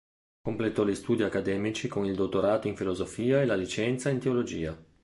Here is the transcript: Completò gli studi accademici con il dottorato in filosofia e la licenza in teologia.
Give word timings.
Completò 0.41 0.83
gli 0.83 0.95
studi 0.95 1.21
accademici 1.21 1.87
con 1.87 2.05
il 2.05 2.15
dottorato 2.15 2.67
in 2.67 2.75
filosofia 2.75 3.39
e 3.39 3.45
la 3.45 3.53
licenza 3.55 4.09
in 4.09 4.17
teologia. 4.17 4.75